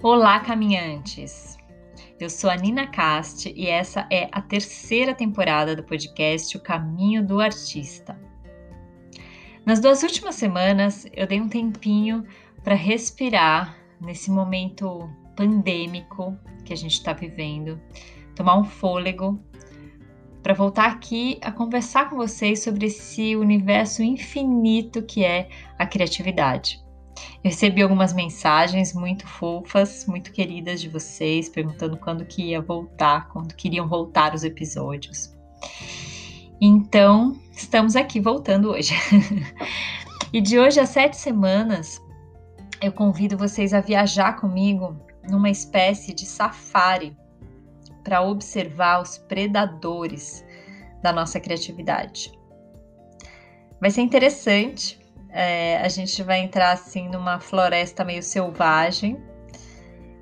[0.00, 1.58] Olá, caminhantes!
[2.20, 7.26] Eu sou a Nina Cast e essa é a terceira temporada do podcast O Caminho
[7.26, 8.16] do Artista.
[9.66, 12.24] Nas duas últimas semanas, eu dei um tempinho
[12.62, 17.80] para respirar nesse momento pandêmico que a gente está vivendo,
[18.36, 19.42] tomar um fôlego
[20.44, 26.86] para voltar aqui a conversar com vocês sobre esse universo infinito que é a criatividade.
[27.44, 33.28] Eu recebi algumas mensagens muito fofas, muito queridas de vocês, perguntando quando que ia voltar,
[33.28, 35.36] quando queriam voltar os episódios.
[36.60, 38.94] Então, estamos aqui voltando hoje.
[40.32, 42.00] e de hoje a sete semanas,
[42.80, 44.96] eu convido vocês a viajar comigo
[45.28, 47.16] numa espécie de safari
[48.02, 50.44] para observar os predadores
[51.02, 52.32] da nossa criatividade.
[53.80, 54.98] Vai ser interessante.
[55.30, 59.22] É, a gente vai entrar assim numa floresta meio selvagem,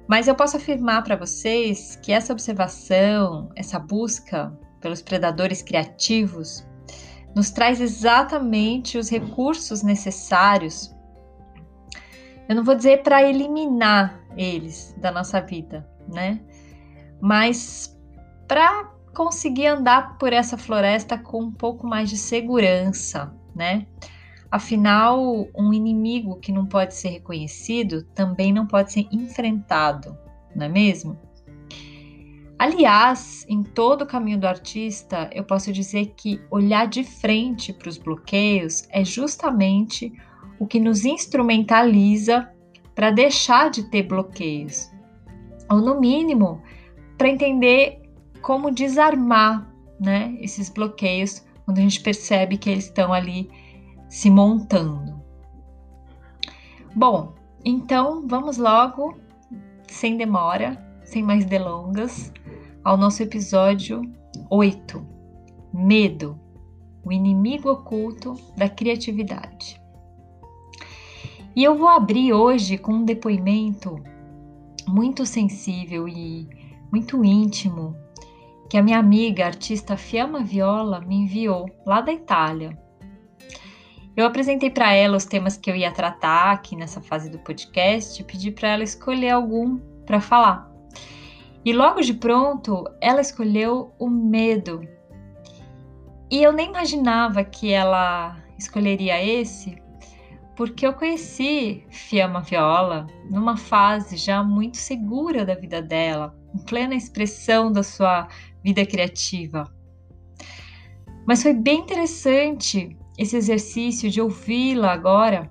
[0.08, 6.66] mas eu posso afirmar para vocês que essa observação, essa busca pelos predadores criativos,
[7.34, 10.94] nos traz exatamente os recursos necessários.
[12.48, 16.40] Eu não vou dizer para eliminar eles da nossa vida, né?
[17.20, 17.96] mas
[18.46, 23.86] para conseguir andar por essa floresta com um pouco mais de segurança, né?
[24.56, 30.16] Afinal, um inimigo que não pode ser reconhecido também não pode ser enfrentado,
[30.54, 31.18] não é mesmo?
[32.58, 37.90] Aliás, em todo o caminho do artista, eu posso dizer que olhar de frente para
[37.90, 40.10] os bloqueios é justamente
[40.58, 42.50] o que nos instrumentaliza
[42.94, 44.90] para deixar de ter bloqueios.
[45.70, 46.62] Ou, no mínimo,
[47.18, 48.00] para entender
[48.40, 53.50] como desarmar né, esses bloqueios quando a gente percebe que eles estão ali
[54.16, 55.22] se montando.
[56.94, 59.14] Bom, então vamos logo,
[59.86, 62.32] sem demora, sem mais delongas,
[62.82, 64.00] ao nosso episódio
[64.48, 65.06] 8:
[65.70, 66.40] Medo,
[67.04, 69.78] o inimigo oculto da criatividade.
[71.54, 74.02] E eu vou abrir hoje com um depoimento
[74.88, 76.48] muito sensível e
[76.90, 77.94] muito íntimo
[78.70, 82.85] que a minha amiga, artista Fiamma Viola, me enviou lá da Itália.
[84.16, 88.18] Eu apresentei para ela os temas que eu ia tratar aqui nessa fase do podcast
[88.18, 90.72] e pedi para ela escolher algum para falar.
[91.62, 94.80] E logo de pronto, ela escolheu o medo.
[96.30, 99.76] E eu nem imaginava que ela escolheria esse,
[100.56, 106.94] porque eu conheci Fiamma Viola numa fase já muito segura da vida dela, em plena
[106.94, 108.28] expressão da sua
[108.64, 109.70] vida criativa.
[111.26, 115.50] Mas foi bem interessante esse exercício de ouvi-la agora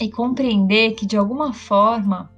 [0.00, 2.32] e compreender que de alguma forma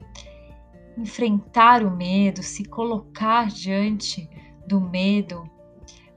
[0.97, 4.29] enfrentar o medo, se colocar diante
[4.67, 5.45] do medo,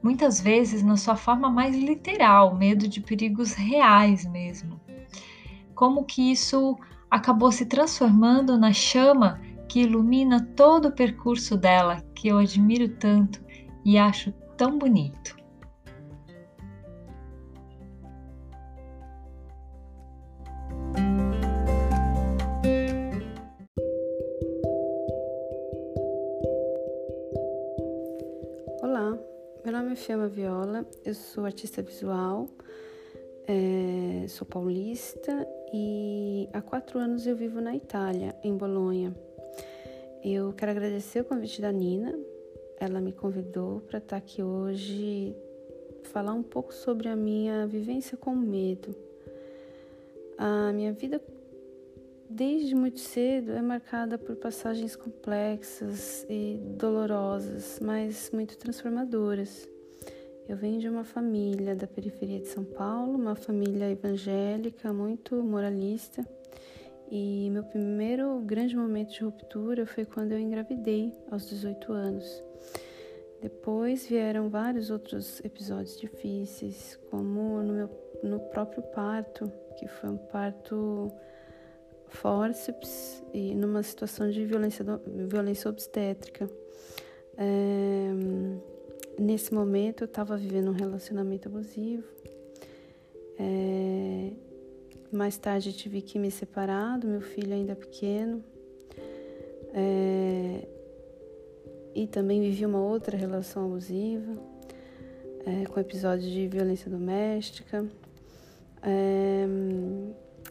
[0.01, 4.79] muitas vezes na sua forma mais literal, medo de perigos reais mesmo.
[5.75, 6.77] Como que isso
[7.09, 13.39] acabou se transformando na chama que ilumina todo o percurso dela, que eu admiro tanto
[13.85, 15.38] e acho tão bonito.
[30.09, 32.49] Fiamma Viola, eu sou artista visual,
[33.47, 39.15] é, sou paulista e há quatro anos eu vivo na Itália, em Bolonha.
[40.25, 42.17] Eu quero agradecer o convite da Nina.
[42.79, 45.35] Ela me convidou para estar aqui hoje
[46.05, 48.95] falar um pouco sobre a minha vivência com medo.
[50.39, 51.21] A minha vida
[52.27, 59.69] desde muito cedo é marcada por passagens complexas e dolorosas, mas muito transformadoras.
[60.49, 66.25] Eu venho de uma família da periferia de São Paulo, uma família evangélica muito moralista
[67.11, 72.43] e meu primeiro grande momento de ruptura foi quando eu engravidei, aos 18 anos.
[73.39, 77.89] Depois vieram vários outros episódios difíceis, como no, meu,
[78.23, 81.11] no próprio parto, que foi um parto
[82.07, 86.49] fórceps e numa situação de violência, violência obstétrica.
[87.37, 88.78] É,
[89.19, 92.07] nesse momento eu estava vivendo um relacionamento abusivo.
[93.37, 94.31] É,
[95.11, 98.43] mais tarde tive que me separar do meu filho ainda pequeno.
[99.73, 100.67] É,
[101.93, 104.33] e também vivi uma outra relação abusiva,
[105.45, 107.85] é, com episódios de violência doméstica.
[108.81, 109.45] É,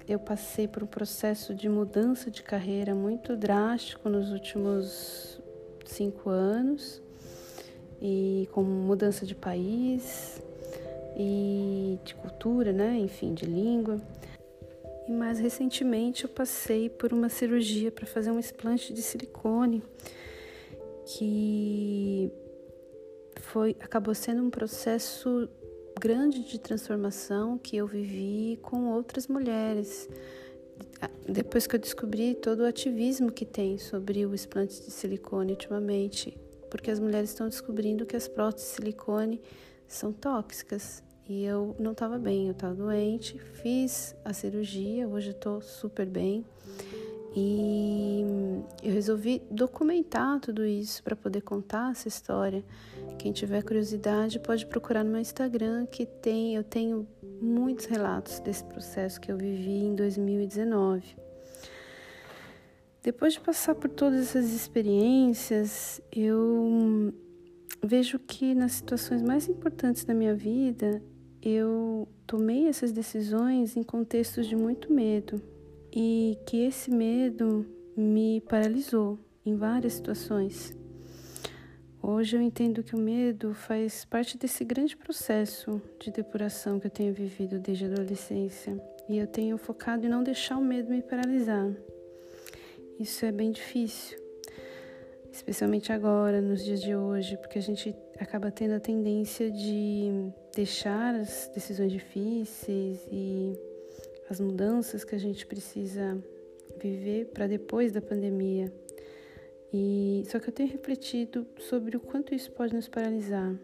[0.07, 5.41] eu passei por um processo de mudança de carreira muito drástico nos últimos
[5.87, 7.03] cinco anos
[8.01, 10.43] e com mudança de país
[11.17, 12.99] e de cultura, né?
[12.99, 14.01] Enfim, de língua.
[15.09, 19.83] E mais recentemente eu passei por uma cirurgia para fazer um explante de silicone
[21.07, 22.31] que
[23.41, 25.49] foi acabou sendo um processo
[25.99, 30.09] grande de transformação que eu vivi com outras mulheres.
[31.27, 36.39] Depois que eu descobri todo o ativismo que tem sobre o explante de silicone ultimamente,
[36.71, 39.41] porque as mulheres estão descobrindo que as próteses de silicone
[39.87, 41.03] são tóxicas.
[41.29, 46.45] E eu não estava bem, eu estava doente, fiz a cirurgia, hoje estou super bem.
[47.37, 48.25] E
[48.83, 52.65] eu resolvi documentar tudo isso para poder contar essa história.
[53.19, 57.07] Quem tiver curiosidade pode procurar no meu Instagram, que tem, eu tenho
[57.41, 61.28] muitos relatos desse processo que eu vivi em 2019.
[63.03, 67.13] Depois de passar por todas essas experiências, eu
[67.83, 71.03] vejo que nas situações mais importantes da minha vida,
[71.41, 75.41] eu tomei essas decisões em contextos de muito medo
[75.95, 77.65] e que esse medo
[77.97, 80.77] me paralisou em várias situações.
[82.03, 86.91] Hoje eu entendo que o medo faz parte desse grande processo de depuração que eu
[86.91, 91.03] tenho vivido desde a adolescência e eu tenho focado em não deixar o medo me
[91.03, 91.69] paralisar.
[92.99, 94.19] Isso é bem difícil,
[95.31, 101.15] especialmente agora, nos dias de hoje, porque a gente acaba tendo a tendência de deixar
[101.15, 103.53] as decisões difíceis e
[104.29, 106.21] as mudanças que a gente precisa
[106.77, 108.73] viver para depois da pandemia.
[109.73, 113.55] E só que eu tenho refletido sobre o quanto isso pode nos paralisar.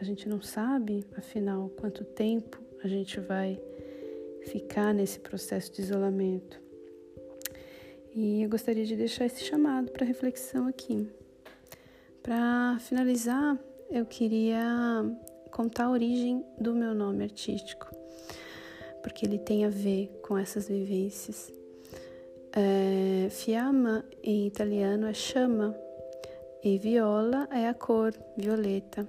[0.00, 3.60] A gente não sabe, afinal, quanto tempo a gente vai
[4.42, 6.69] ficar nesse processo de isolamento.
[8.14, 11.08] E eu gostaria de deixar esse chamado para reflexão aqui.
[12.22, 13.56] Para finalizar,
[13.90, 14.62] eu queria
[15.50, 17.88] contar a origem do meu nome artístico,
[19.02, 21.52] porque ele tem a ver com essas vivências.
[22.52, 25.76] É, fiamma em italiano é chama
[26.64, 29.08] e viola é a cor violeta,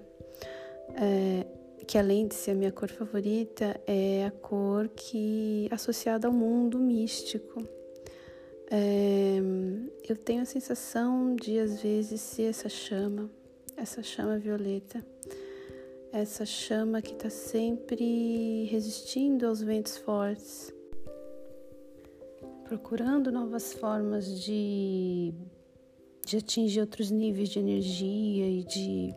[0.96, 1.46] é,
[1.88, 6.78] que além de ser a minha cor favorita, é a cor que associada ao mundo
[6.78, 7.81] místico.
[8.74, 9.38] É,
[10.08, 13.30] eu tenho a sensação de às vezes ser essa chama,
[13.76, 15.06] essa chama violeta,
[16.14, 20.74] essa chama que está sempre resistindo aos ventos fortes,
[22.64, 25.34] procurando novas formas de,
[26.26, 29.14] de atingir outros níveis de energia e de,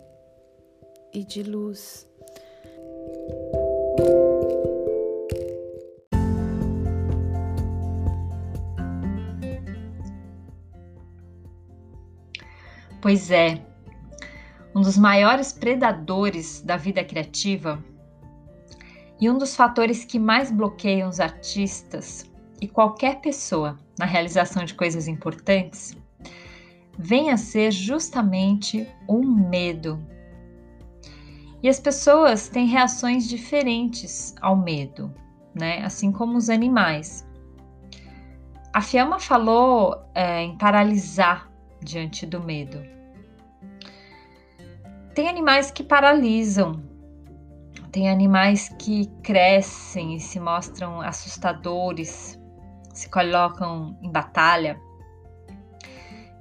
[1.12, 2.08] e de luz.
[13.04, 13.62] Pois é,
[14.74, 17.78] um dos maiores predadores da vida criativa
[19.20, 22.24] e um dos fatores que mais bloqueiam os artistas
[22.62, 25.94] e qualquer pessoa na realização de coisas importantes
[26.98, 30.02] vem a ser justamente o medo.
[31.62, 35.14] E as pessoas têm reações diferentes ao medo,
[35.54, 35.84] né?
[35.84, 37.28] Assim como os animais.
[38.72, 42.93] A Fiamma falou é, em paralisar diante do medo.
[45.14, 46.82] Tem animais que paralisam,
[47.92, 52.36] tem animais que crescem e se mostram assustadores,
[52.92, 54.76] se colocam em batalha.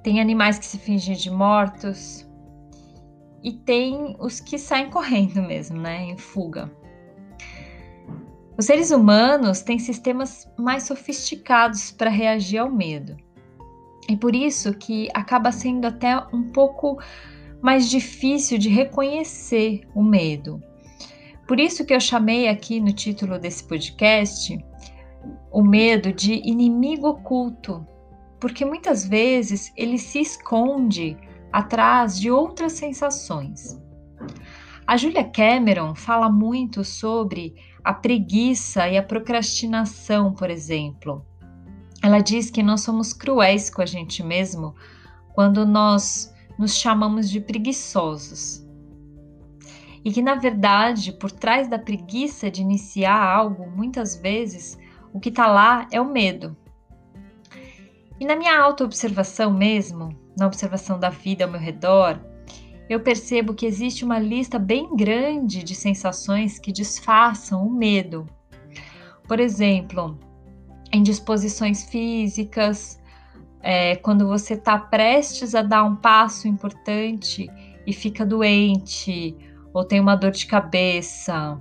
[0.02, 2.28] Tem animais que se fingem de mortos
[3.44, 6.68] e tem os que saem correndo mesmo, né, em fuga.
[8.58, 13.16] Os seres humanos têm sistemas mais sofisticados para reagir ao medo.
[14.08, 16.98] E por isso que acaba sendo até um pouco
[17.64, 20.62] mais difícil de reconhecer o medo.
[21.48, 24.58] Por isso que eu chamei aqui no título desse podcast
[25.50, 27.86] o medo de inimigo oculto,
[28.38, 31.16] porque muitas vezes ele se esconde
[31.50, 33.80] atrás de outras sensações.
[34.86, 41.24] A Julia Cameron fala muito sobre a preguiça e a procrastinação, por exemplo.
[42.02, 44.74] Ela diz que nós somos cruéis com a gente mesmo
[45.32, 48.64] quando nós nos chamamos de preguiçosos.
[50.04, 54.78] E que, na verdade, por trás da preguiça de iniciar algo, muitas vezes
[55.12, 56.56] o que está lá é o medo.
[58.20, 62.20] E na minha auto-observação mesmo, na observação da vida ao meu redor,
[62.88, 68.26] eu percebo que existe uma lista bem grande de sensações que disfarçam o medo.
[69.26, 70.18] Por exemplo,
[70.92, 73.00] indisposições físicas,
[73.66, 77.50] é, quando você está prestes a dar um passo importante
[77.86, 79.34] e fica doente,
[79.72, 81.58] ou tem uma dor de cabeça,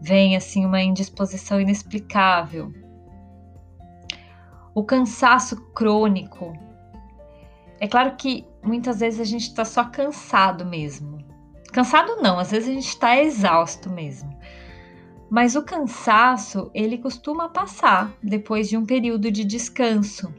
[0.00, 2.72] vem assim uma indisposição inexplicável.
[4.72, 6.56] O cansaço crônico.
[7.80, 11.18] É claro que muitas vezes a gente está só cansado mesmo.
[11.72, 14.30] Cansado não, às vezes a gente está exausto mesmo.
[15.28, 20.32] Mas o cansaço, ele costuma passar depois de um período de descanso.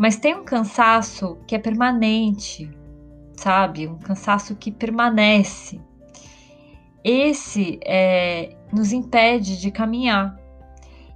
[0.00, 2.70] Mas tem um cansaço que é permanente,
[3.36, 3.86] sabe?
[3.86, 5.78] Um cansaço que permanece.
[7.04, 10.40] Esse é, nos impede de caminhar.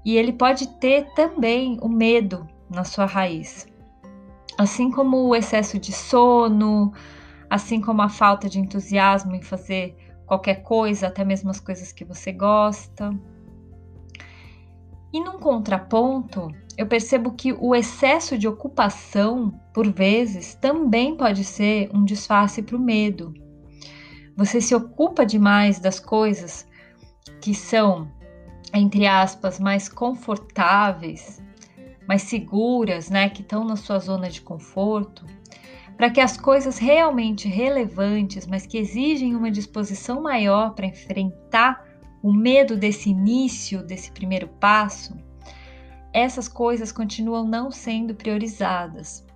[0.05, 3.67] E ele pode ter também o medo na sua raiz.
[4.59, 6.93] Assim como o excesso de sono,
[7.49, 12.05] assim como a falta de entusiasmo em fazer qualquer coisa, até mesmo as coisas que
[12.05, 13.19] você gosta.
[15.11, 21.88] E num contraponto, eu percebo que o excesso de ocupação, por vezes, também pode ser
[21.95, 23.33] um disfarce para o medo.
[24.37, 26.66] Você se ocupa demais das coisas
[27.40, 28.11] que são,
[28.73, 31.40] entre aspas, mais confortáveis,
[32.09, 35.25] mais seguras, né, que estão na sua zona de conforto,
[35.97, 41.85] para que as coisas realmente relevantes, mas que exigem uma disposição maior para enfrentar
[42.21, 45.16] o medo desse início, desse primeiro passo,
[46.14, 49.26] essas coisas continuam não sendo priorizadas.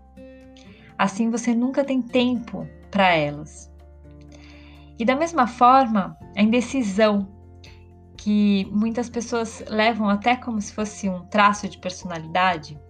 [0.97, 3.71] Assim você nunca tem tempo para elas.
[4.99, 7.29] E da mesma forma, a indecisão,
[8.17, 12.81] que muitas pessoas levam até como se fosse um traço de personalidade,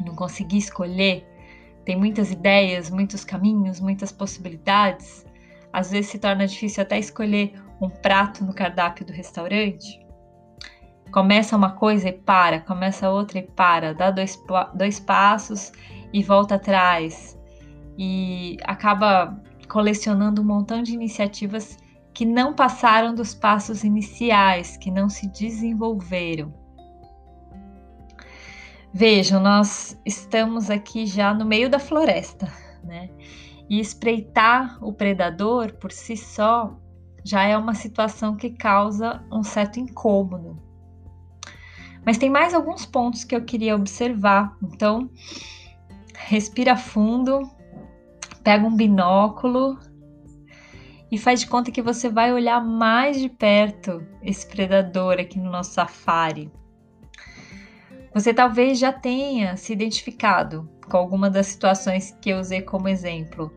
[0.00, 1.26] não conseguir escolher
[1.84, 5.26] tem muitas ideias, muitos caminhos, muitas possibilidades.
[5.72, 10.03] Às vezes se torna difícil até escolher um prato no cardápio do restaurante.
[11.14, 14.36] Começa uma coisa e para, começa outra e para, dá dois,
[14.74, 15.70] dois passos
[16.12, 17.38] e volta atrás.
[17.96, 21.78] E acaba colecionando um montão de iniciativas
[22.12, 26.52] que não passaram dos passos iniciais, que não se desenvolveram.
[28.92, 32.52] Vejam, nós estamos aqui já no meio da floresta,
[32.82, 33.08] né?
[33.70, 36.76] E espreitar o predador por si só
[37.22, 40.73] já é uma situação que causa um certo incômodo.
[42.04, 44.56] Mas tem mais alguns pontos que eu queria observar.
[44.62, 45.10] Então,
[46.14, 47.40] respira fundo,
[48.42, 49.78] pega um binóculo
[51.10, 55.50] e faz de conta que você vai olhar mais de perto esse predador aqui no
[55.50, 56.50] nosso safari.
[58.12, 63.52] Você talvez já tenha se identificado com alguma das situações que eu usei como exemplo.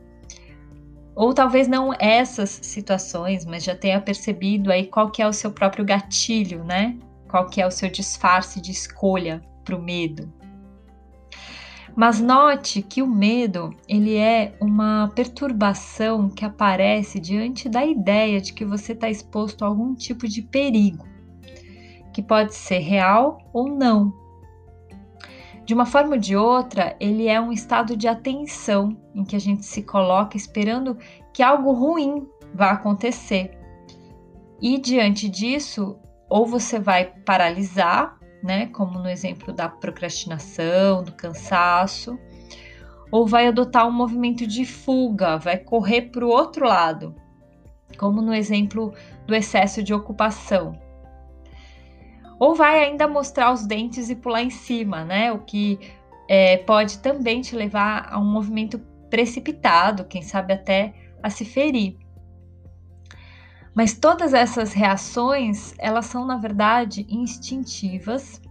[1.15, 5.51] Ou talvez não essas situações, mas já tenha percebido aí qual que é o seu
[5.51, 6.97] próprio gatilho, né?
[7.29, 10.31] Qual que é o seu disfarce de escolha para o medo.
[11.95, 18.53] Mas note que o medo, ele é uma perturbação que aparece diante da ideia de
[18.53, 21.05] que você está exposto a algum tipo de perigo,
[22.13, 24.13] que pode ser real ou não,
[25.67, 29.39] de uma forma ou de outra, ele é um estado de atenção em que a
[29.39, 30.97] gente se coloca esperando
[31.33, 33.51] que algo ruim vá acontecer.
[34.61, 42.17] E diante disso, ou você vai paralisar, né, como no exemplo da procrastinação, do cansaço,
[43.11, 47.15] ou vai adotar um movimento de fuga, vai correr para o outro lado,
[47.97, 48.93] como no exemplo
[49.25, 50.73] do excesso de ocupação
[52.39, 55.31] ou vai ainda mostrar os dentes e pular em cima, né?
[55.31, 55.79] O que
[56.27, 58.79] é, pode também te levar a um movimento
[59.09, 60.93] precipitado, quem sabe até
[61.23, 61.97] a se ferir.
[63.77, 68.41] Mas todas essas reações, elas são na verdade instintivas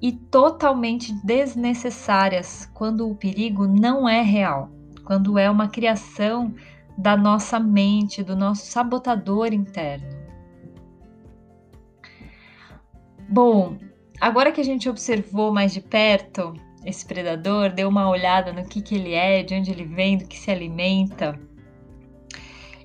[0.00, 4.70] e totalmente desnecessárias quando o perigo não é real,
[5.04, 6.54] quando é uma criação
[6.96, 10.06] da nossa mente, do nosso sabotador interno.
[13.28, 13.78] Bom,
[14.20, 18.80] agora que a gente observou mais de perto esse predador, deu uma olhada no que,
[18.80, 21.47] que ele é, de onde ele vem, do que se alimenta,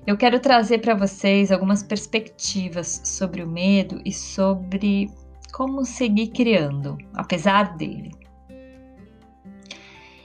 [0.06, 5.10] eu quero trazer para vocês algumas perspectivas sobre o medo e sobre
[5.52, 8.10] como seguir criando, apesar dele.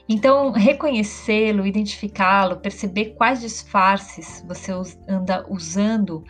[0.07, 4.71] Então, reconhecê-lo, identificá-lo, perceber quais disfarces você
[5.07, 6.23] anda usando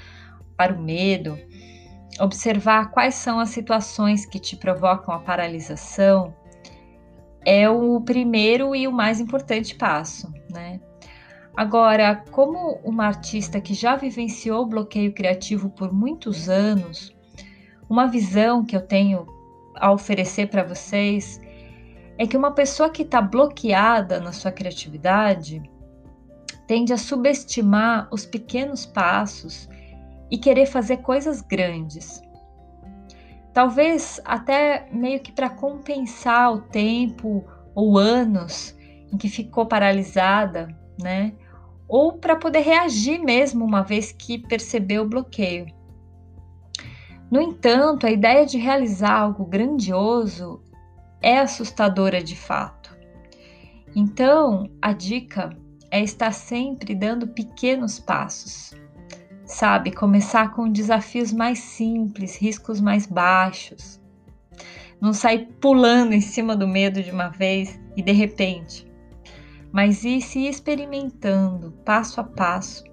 [0.58, 1.40] para o medo,
[2.20, 6.36] observar quais são as situações que te provocam a paralisação
[7.46, 10.82] é o primeiro e o mais importante passo, né?
[11.56, 17.16] Agora, como uma artista que já vivenciou bloqueio criativo por muitos anos,
[17.90, 19.26] uma visão que eu tenho
[19.76, 21.42] a oferecer para vocês
[22.18, 25.62] é que uma pessoa que está bloqueada na sua criatividade
[26.68, 29.68] tende a subestimar os pequenos passos
[30.30, 32.22] e querer fazer coisas grandes.
[33.54, 38.78] Talvez até meio que para compensar o tempo ou anos
[39.12, 40.68] em que ficou paralisada,
[41.02, 41.34] né?
[41.88, 45.66] Ou para poder reagir mesmo uma vez que percebeu o bloqueio.
[47.32, 50.62] No entanto, a ideia de realizar algo grandioso
[51.22, 52.98] é assustadora de fato.
[53.96, 55.56] Então, a dica
[55.92, 58.74] é estar sempre dando pequenos passos.
[59.46, 64.00] Sabe, começar com desafios mais simples, riscos mais baixos.
[65.02, 68.89] Não sair pulando em cima do medo de uma vez e de repente,
[69.72, 72.84] mas ir se experimentando passo a passo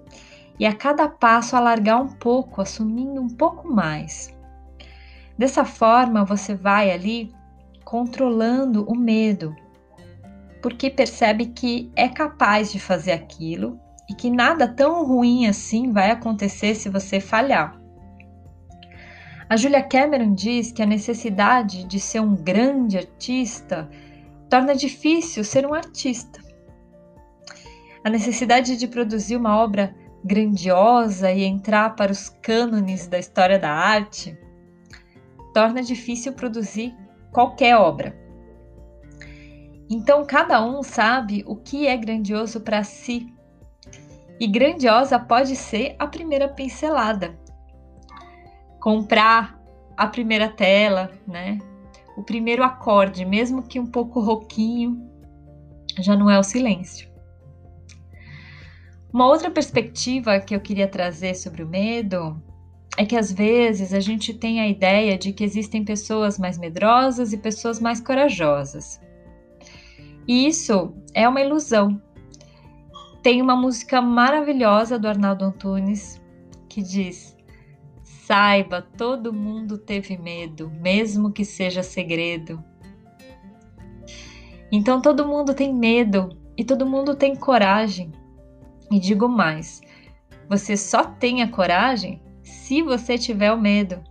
[0.59, 4.35] e a cada passo alargar um pouco, assumindo um pouco mais.
[5.37, 7.31] Dessa forma, você vai ali
[7.85, 9.55] controlando o medo,
[10.61, 13.79] porque percebe que é capaz de fazer aquilo
[14.09, 17.79] e que nada tão ruim assim vai acontecer se você falhar.
[19.49, 23.89] A Julia Cameron diz que a necessidade de ser um grande artista
[24.49, 26.46] torna difícil ser um artista.
[28.07, 33.69] A necessidade de produzir uma obra grandiosa e entrar para os cânones da história da
[33.69, 34.39] arte
[35.53, 36.95] torna difícil produzir
[37.33, 38.17] qualquer obra.
[39.89, 43.27] Então, cada um sabe o que é grandioso para si
[44.39, 47.37] e grandiosa pode ser a primeira pincelada.
[48.79, 49.61] Comprar
[49.97, 51.59] a primeira tela, né?
[52.15, 54.97] O primeiro acorde, mesmo que um pouco rouquinho,
[55.99, 57.16] já não é o silêncio.
[59.17, 62.39] Uma outra perspectiva que eu queria trazer sobre o medo
[62.95, 67.33] é que às vezes a gente tem a ideia de que existem pessoas mais medrosas
[67.33, 69.01] e pessoas mais corajosas.
[70.27, 71.99] E isso é uma ilusão.
[73.23, 76.21] Tem uma música maravilhosa do Arnaldo Antunes
[76.69, 77.35] que diz:
[78.03, 82.63] Saiba, todo mundo teve medo, mesmo que seja segredo.
[84.71, 88.11] Então todo mundo tem medo e todo mundo tem coragem.
[88.91, 89.81] E digo mais:
[90.49, 94.03] você só tem a coragem se você tiver o medo.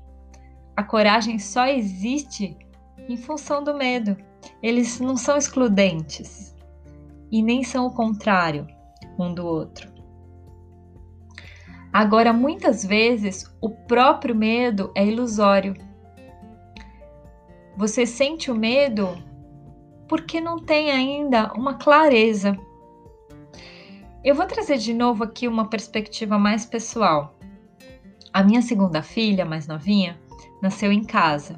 [0.77, 2.57] A coragem só existe
[3.09, 4.17] em função do medo.
[4.63, 6.55] Eles não são excludentes
[7.31, 8.67] e nem são o contrário
[9.19, 9.91] um do outro.
[11.93, 15.75] Agora, muitas vezes, o próprio medo é ilusório.
[17.77, 19.17] Você sente o medo
[20.07, 22.55] porque não tem ainda uma clareza.
[24.27, 27.39] Eu vou trazer de novo aqui uma perspectiva mais pessoal.
[28.33, 30.19] A minha segunda filha, mais novinha,
[30.61, 31.57] nasceu em casa.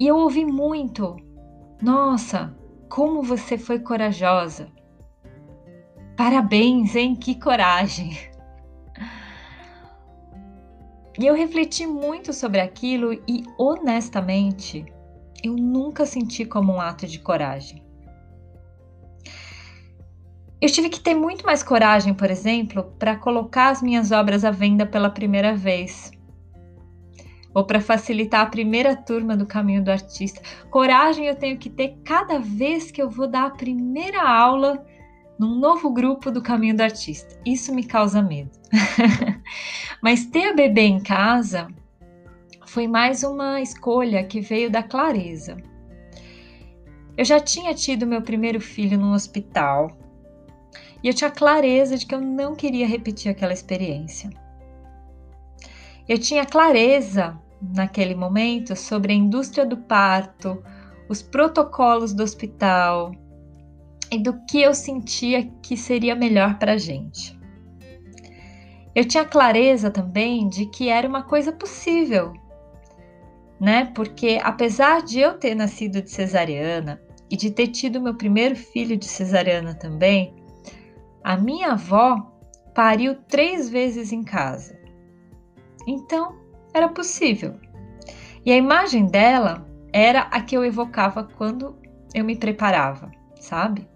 [0.00, 1.14] E eu ouvi muito:
[1.82, 2.56] Nossa,
[2.88, 4.72] como você foi corajosa!
[6.16, 7.14] Parabéns, hein?
[7.16, 8.16] Que coragem!
[11.18, 14.82] E eu refleti muito sobre aquilo e, honestamente,
[15.44, 17.81] eu nunca senti como um ato de coragem.
[20.62, 24.52] Eu tive que ter muito mais coragem, por exemplo, para colocar as minhas obras à
[24.52, 26.12] venda pela primeira vez.
[27.52, 30.40] Ou para facilitar a primeira turma do caminho do artista.
[30.70, 34.86] Coragem eu tenho que ter cada vez que eu vou dar a primeira aula
[35.36, 37.36] num novo grupo do caminho do artista.
[37.44, 38.52] Isso me causa medo.
[40.00, 41.66] Mas ter a bebê em casa
[42.66, 45.56] foi mais uma escolha que veio da clareza.
[47.16, 50.00] Eu já tinha tido meu primeiro filho no hospital
[51.02, 54.30] e eu tinha clareza de que eu não queria repetir aquela experiência.
[56.08, 60.62] Eu tinha clareza naquele momento sobre a indústria do parto,
[61.08, 63.12] os protocolos do hospital,
[64.12, 67.38] e do que eu sentia que seria melhor para a gente.
[68.94, 72.34] Eu tinha clareza também de que era uma coisa possível,
[73.58, 73.90] né?
[73.94, 78.98] Porque apesar de eu ter nascido de cesariana e de ter tido meu primeiro filho
[78.98, 80.34] de cesariana também,
[81.22, 82.32] a minha avó
[82.74, 84.78] pariu três vezes em casa.
[85.86, 86.36] Então,
[86.74, 87.58] era possível.
[88.44, 91.76] E a imagem dela era a que eu evocava quando
[92.14, 93.88] eu me preparava, sabe?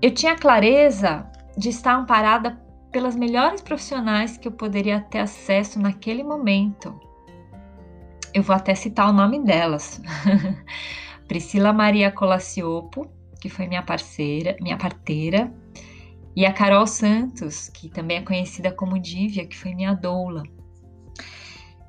[0.00, 2.60] Eu tinha clareza de estar amparada
[2.90, 6.98] pelas melhores profissionais que eu poderia ter acesso naquele momento.
[8.34, 10.00] Eu vou até citar o nome delas.
[11.28, 13.10] Priscila Maria Colaciopo,
[13.42, 15.52] que foi minha parceira, minha parteira,
[16.34, 20.44] e a Carol Santos, que também é conhecida como Dívia, que foi minha doula.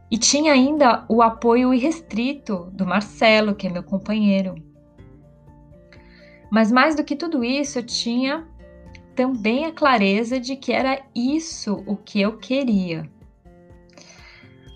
[0.09, 4.55] E tinha ainda o apoio irrestrito do Marcelo, que é meu companheiro.
[6.51, 8.47] Mas mais do que tudo isso, eu tinha
[9.15, 13.07] também a clareza de que era isso o que eu queria.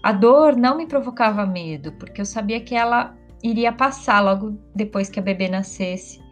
[0.03, 5.09] A dor não me provocava medo, porque eu sabia que ela iria passar logo depois
[5.09, 6.26] que a bebê nascesse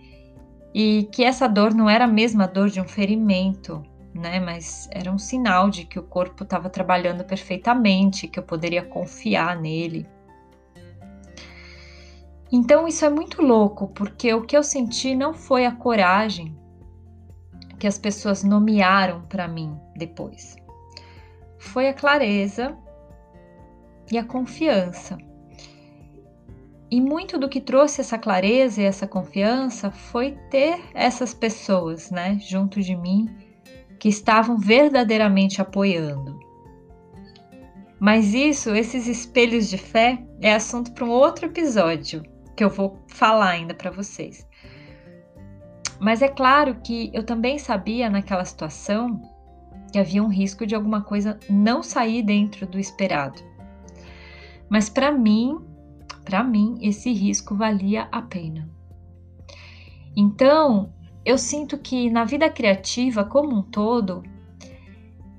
[0.77, 3.81] e que essa dor não era a mesma dor de um ferimento,
[4.13, 4.41] né?
[4.41, 9.57] Mas era um sinal de que o corpo estava trabalhando perfeitamente, que eu poderia confiar
[9.57, 10.05] nele.
[12.51, 16.53] Então isso é muito louco, porque o que eu senti não foi a coragem
[17.79, 20.57] que as pessoas nomearam para mim depois.
[21.57, 22.77] Foi a clareza
[24.11, 25.17] e a confiança.
[26.89, 32.37] E muito do que trouxe essa clareza e essa confiança foi ter essas pessoas, né,
[32.39, 33.27] junto de mim,
[33.99, 36.39] que estavam verdadeiramente apoiando.
[37.99, 42.23] Mas isso, esses espelhos de fé, é assunto para um outro episódio
[42.55, 44.47] que eu vou falar ainda para vocês.
[45.99, 49.21] Mas é claro que eu também sabia naquela situação
[49.91, 53.41] que havia um risco de alguma coisa não sair dentro do esperado.
[54.69, 55.57] Mas para mim,
[56.25, 58.67] para mim, esse risco valia a pena.
[60.17, 60.91] Então,
[61.23, 64.23] eu sinto que na vida criativa como um todo,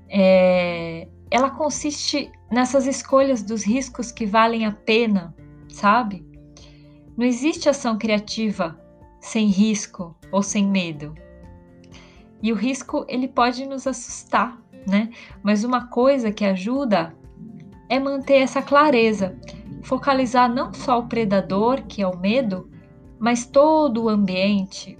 [0.09, 5.35] é, ela consiste nessas escolhas dos riscos que valem a pena,
[5.67, 6.25] sabe?
[7.17, 8.79] Não existe ação criativa
[9.19, 11.13] sem risco ou sem medo.
[12.41, 15.09] E o risco ele pode nos assustar, né?
[15.43, 17.13] Mas uma coisa que ajuda
[17.89, 19.37] é manter essa clareza,
[19.83, 22.69] focalizar não só o predador, que é o medo,
[23.19, 24.97] mas todo o ambiente,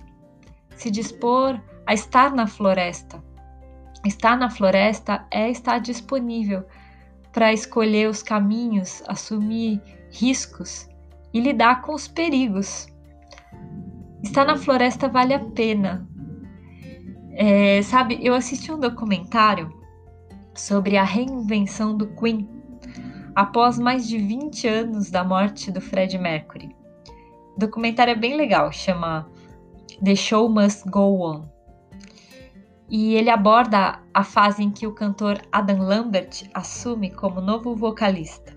[0.75, 3.23] se dispor a estar na floresta.
[4.05, 6.65] Estar na floresta é estar disponível
[7.31, 10.87] para escolher os caminhos, assumir riscos
[11.33, 12.87] e lidar com os perigos.
[14.23, 16.07] Estar na floresta vale a pena.
[17.33, 19.71] É, sabe, eu assisti um documentário
[20.55, 22.56] sobre a reinvenção do Queen
[23.38, 26.76] após mais de 20 anos da morte do Fred Mercury.
[27.56, 29.30] O documentário é bem legal, chama
[30.04, 31.47] The Show Must Go On.
[32.89, 38.56] E ele aborda a fase em que o cantor Adam Lambert assume como novo vocalista.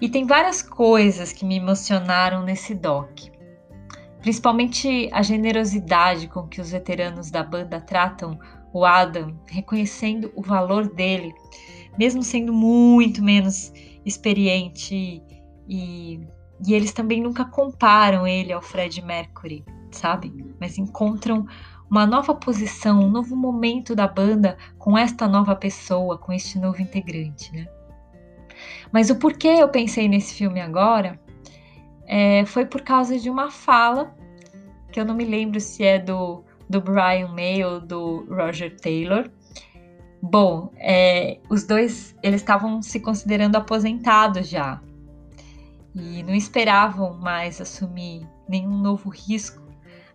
[0.00, 3.28] E tem várias coisas que me emocionaram nesse doc.
[4.20, 8.36] Principalmente a generosidade com que os veteranos da banda tratam
[8.72, 11.32] o Adam, reconhecendo o valor dele
[11.98, 13.72] mesmo sendo muito menos
[14.04, 15.22] experiente
[15.68, 16.20] e,
[16.66, 20.32] e eles também nunca comparam ele ao Fred Mercury, sabe?
[20.60, 21.46] Mas encontram
[21.90, 26.80] uma nova posição, um novo momento da banda com esta nova pessoa, com este novo
[26.80, 27.66] integrante, né?
[28.92, 31.20] Mas o porquê eu pensei nesse filme agora
[32.06, 34.14] é, foi por causa de uma fala
[34.92, 39.30] que eu não me lembro se é do, do Brian May ou do Roger Taylor,
[40.22, 44.80] Bom, é, os dois eles estavam se considerando aposentados já
[45.94, 49.62] e não esperavam mais assumir nenhum novo risco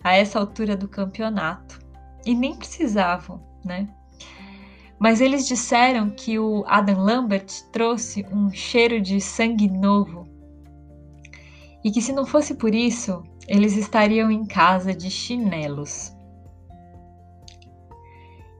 [0.03, 1.79] a essa altura do campeonato
[2.25, 3.87] e nem precisavam, né?
[4.99, 10.27] Mas eles disseram que o Adam Lambert trouxe um cheiro de sangue novo
[11.83, 16.15] e que se não fosse por isso, eles estariam em casa de chinelos.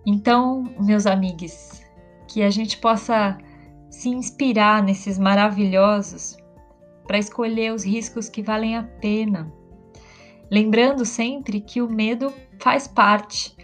[0.06, 1.82] Então, meus amigos,
[2.28, 3.38] que a gente possa
[3.90, 6.38] se inspirar nesses maravilhosos
[7.06, 9.52] para escolher os riscos que valem a pena.
[10.50, 13.56] Lembrando sempre que o medo faz parte,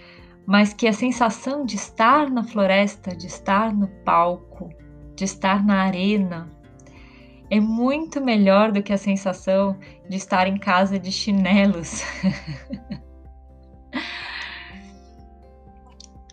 [0.45, 4.69] mas que a sensação de estar na floresta, de estar no palco,
[5.15, 6.51] de estar na arena,
[7.49, 9.77] é muito melhor do que a sensação
[10.09, 12.03] de estar em casa de chinelos.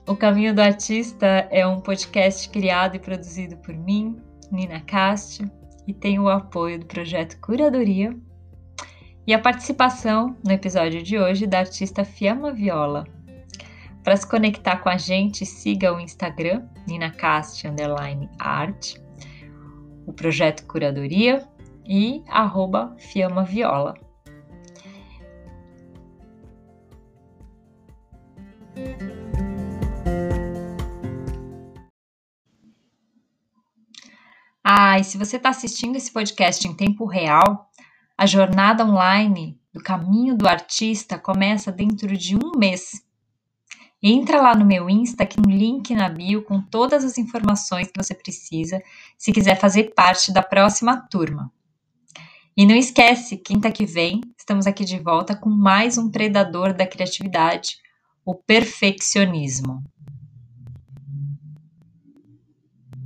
[0.06, 4.20] O Caminho do Artista é um podcast criado e produzido por mim,
[4.52, 5.50] Nina Castro,
[5.86, 8.14] e tem o apoio do projeto Curadoria
[9.26, 13.06] e a participação no episódio de hoje da artista Fiamma Viola.
[14.02, 17.74] Para se conectar com a gente, siga o Instagram ninacast_art,
[20.06, 21.48] o projeto Curadoria
[21.88, 23.94] e arroba Fiamma Viola.
[34.66, 37.70] Ah, e se você está assistindo esse podcast em tempo real,
[38.16, 43.04] a jornada online do caminho do artista começa dentro de um mês.
[44.02, 47.88] Entra lá no meu Insta, que tem um link na bio com todas as informações
[47.88, 48.82] que você precisa
[49.18, 51.52] se quiser fazer parte da próxima turma.
[52.56, 56.86] E não esquece, quinta que vem estamos aqui de volta com mais um predador da
[56.86, 57.78] criatividade,
[58.24, 59.82] o perfeccionismo.